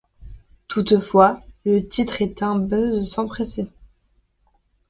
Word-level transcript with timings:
Toutefois, 0.67 1.41
le 1.63 1.87
titre 1.87 2.23
est 2.23 2.39
d'un 2.39 2.57
buzz 2.57 3.07
sans 3.07 3.27
précédent. 3.27 3.69